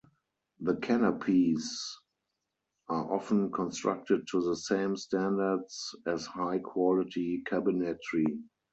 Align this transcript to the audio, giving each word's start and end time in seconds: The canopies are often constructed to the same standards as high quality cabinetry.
The 0.61 0.77
canopies 0.77 1.79
are 2.89 3.13
often 3.13 3.51
constructed 3.51 4.27
to 4.31 4.41
the 4.41 4.55
same 4.55 4.95
standards 4.95 5.93
as 6.07 6.25
high 6.25 6.57
quality 6.57 7.43
cabinetry. 7.47 8.25